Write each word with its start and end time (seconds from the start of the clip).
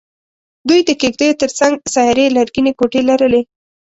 دوی 0.67 0.79
د 0.85 0.91
کېږدیو 1.01 1.39
تر 1.41 1.49
څنګ 1.59 1.73
سیارې 1.95 2.25
لرګینې 2.37 2.71
کوټې 2.79 3.01
لرلې. 3.09 3.41